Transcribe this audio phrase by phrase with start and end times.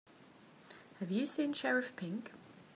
[0.99, 2.31] Have you seen Sheriff Pink?